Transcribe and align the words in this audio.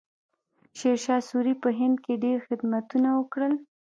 شیرشاه 0.77 1.21
سوري 1.29 1.53
په 1.63 1.69
هند 1.79 1.95
کې 2.05 2.13
ډېر 2.23 2.37
خدمتونه 2.47 3.09
وکړل. 3.19 3.53